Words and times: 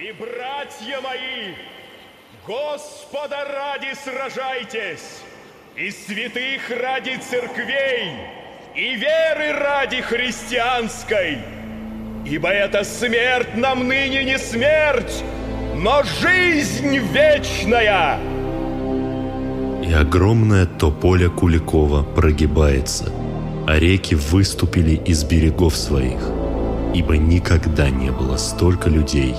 И, 0.00 0.12
братья 0.12 0.98
мои, 1.02 1.52
Господа 2.46 3.44
ради 3.44 3.94
сражайтесь, 4.02 5.20
и 5.76 5.90
святых 5.90 6.70
ради 6.70 7.18
церквей, 7.18 8.10
и 8.74 8.94
веры 8.94 9.52
ради 9.52 10.00
христианской. 10.00 11.36
Ибо 12.24 12.48
это 12.48 12.82
смерть 12.82 13.54
нам 13.56 13.88
ныне 13.88 14.24
не 14.24 14.38
смерть, 14.38 15.22
но 15.76 16.02
жизнь 16.02 16.96
вечная. 16.96 18.18
И 19.86 19.92
огромное 19.92 20.64
тополе 20.64 21.28
Куликова 21.28 22.04
прогибается, 22.04 23.12
а 23.68 23.78
реки 23.78 24.14
выступили 24.14 24.94
из 24.94 25.24
берегов 25.24 25.76
своих, 25.76 26.22
ибо 26.94 27.18
никогда 27.18 27.90
не 27.90 28.10
было 28.10 28.38
столько 28.38 28.88
людей 28.88 29.34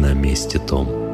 на 0.00 0.12
месте 0.12 0.58
том. 0.58 1.04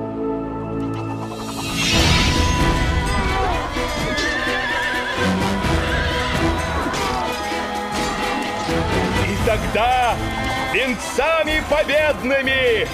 тогда 9.51 10.15
венцами 10.73 11.63
победными 11.69 12.87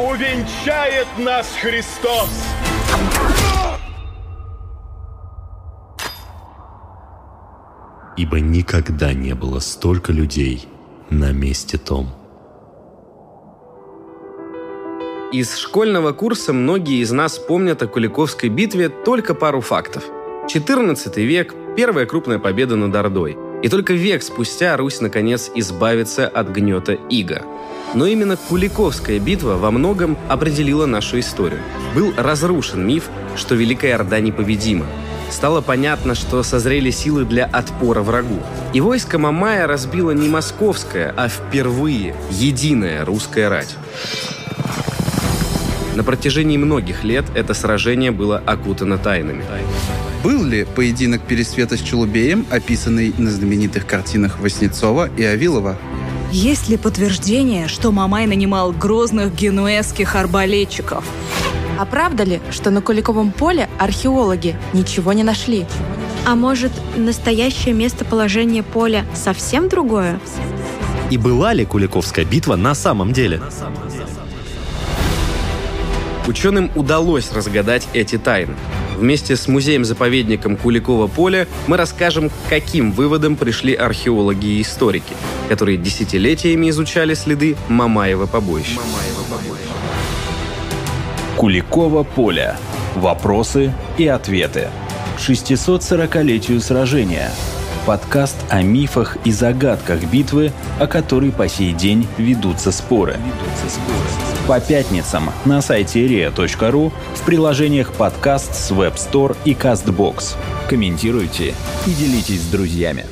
увенчает 0.00 1.06
нас 1.18 1.46
Христос. 1.60 2.30
Ибо 8.16 8.40
никогда 8.40 9.12
не 9.12 9.34
было 9.34 9.60
столько 9.60 10.12
людей 10.12 10.66
на 11.10 11.32
месте 11.32 11.76
том. 11.76 12.21
Из 15.32 15.56
школьного 15.56 16.12
курса 16.12 16.52
многие 16.52 17.00
из 17.00 17.10
нас 17.10 17.38
помнят 17.38 17.82
о 17.82 17.86
Куликовской 17.86 18.50
битве 18.50 18.90
только 18.90 19.34
пару 19.34 19.62
фактов. 19.62 20.04
14 20.46 21.16
век– 21.16 21.54
первая 21.76 22.04
крупная 22.04 22.38
победа 22.38 22.76
над 22.76 22.94
Ордой– 22.94 23.38
и 23.62 23.68
только 23.68 23.94
век 23.94 24.22
спустя 24.22 24.76
Русь 24.76 25.00
наконец 25.00 25.50
избавится 25.54 26.26
от 26.26 26.48
гнета 26.48 26.92
ига. 26.92 27.44
Но 27.94 28.06
именно 28.06 28.36
Куликовская 28.36 29.18
битва 29.20 29.54
во 29.54 29.70
многом 29.70 30.18
определила 30.28 30.84
нашу 30.84 31.20
историю. 31.20 31.60
Был 31.94 32.12
разрушен 32.16 32.86
миф, 32.86 33.08
что 33.36 33.54
Великая 33.54 33.94
Орда 33.94 34.20
непобедима. 34.20 34.84
Стало 35.30 35.62
понятно, 35.62 36.14
что 36.14 36.42
созрели 36.42 36.90
силы 36.90 37.24
для 37.24 37.46
отпора 37.46 38.02
врагу. 38.02 38.40
И 38.74 38.80
войско 38.82 39.18
Мамая 39.18 39.66
разбило 39.66 40.10
не 40.10 40.28
московское, 40.28 41.14
а 41.16 41.28
впервые 41.28 42.14
единая 42.30 43.04
русская 43.04 43.48
рать. 43.48 43.76
На 45.94 46.04
протяжении 46.04 46.56
многих 46.56 47.04
лет 47.04 47.24
это 47.34 47.52
сражение 47.52 48.10
было 48.10 48.38
окутано 48.38 48.96
тайнами. 48.96 49.44
Был 50.24 50.42
ли 50.44 50.64
поединок 50.64 51.22
Пересвета 51.22 51.76
с 51.76 51.80
Челубеем, 51.80 52.46
описанный 52.50 53.12
на 53.18 53.30
знаменитых 53.30 53.86
картинах 53.86 54.40
Васнецова 54.40 55.10
и 55.16 55.24
Авилова? 55.24 55.76
Есть 56.30 56.70
ли 56.70 56.78
подтверждение, 56.78 57.68
что 57.68 57.92
Мамай 57.92 58.26
нанимал 58.26 58.72
грозных 58.72 59.34
генуэзских 59.34 60.16
арбалетчиков? 60.16 61.04
А 61.78 61.84
правда 61.84 62.24
ли, 62.24 62.40
что 62.50 62.70
на 62.70 62.80
Куликовом 62.80 63.32
поле 63.32 63.68
археологи 63.78 64.56
ничего 64.72 65.12
не 65.12 65.24
нашли? 65.24 65.66
А 66.24 66.36
может, 66.36 66.72
настоящее 66.96 67.74
местоположение 67.74 68.62
поля 68.62 69.04
совсем 69.14 69.68
другое? 69.68 70.20
И 71.10 71.18
была 71.18 71.52
ли 71.52 71.66
Куликовская 71.66 72.24
битва 72.24 72.56
на 72.56 72.74
самом 72.74 73.12
деле? 73.12 73.42
Ученым 76.26 76.70
удалось 76.76 77.32
разгадать 77.32 77.88
эти 77.92 78.16
тайны. 78.16 78.54
Вместе 78.96 79.34
с 79.34 79.48
музеем-заповедником 79.48 80.56
Куликова 80.56 81.08
поля 81.08 81.48
мы 81.66 81.76
расскажем, 81.76 82.30
к 82.30 82.32
каким 82.48 82.92
выводам 82.92 83.36
пришли 83.36 83.74
археологи 83.74 84.46
и 84.46 84.62
историки, 84.62 85.14
которые 85.48 85.78
десятилетиями 85.78 86.70
изучали 86.70 87.14
следы 87.14 87.56
Мамаева 87.68 88.26
побоища. 88.26 88.78
Куликово 91.36 92.04
поле. 92.04 92.56
Вопросы 92.94 93.72
и 93.98 94.06
ответы. 94.06 94.68
640-летию 95.18 96.60
сражения. 96.60 97.32
Подкаст 97.86 98.36
о 98.48 98.62
мифах 98.62 99.16
и 99.24 99.32
загадках 99.32 100.04
битвы, 100.04 100.52
о 100.78 100.86
которой 100.86 101.32
по 101.32 101.48
сей 101.48 101.72
день 101.72 102.06
ведутся 102.16 102.70
споры. 102.70 103.16
По 104.46 104.60
пятницам 104.60 105.30
на 105.44 105.60
сайте 105.60 106.06
ria.ru 106.06 106.92
в 107.14 107.22
приложениях 107.24 107.92
подкаст 107.92 108.54
с 108.54 108.70
Web 108.70 108.94
Store 108.94 109.36
и 109.44 109.54
CastBox. 109.54 110.36
Комментируйте 110.68 111.54
и 111.84 111.90
делитесь 111.90 112.42
с 112.42 112.50
друзьями. 112.50 113.04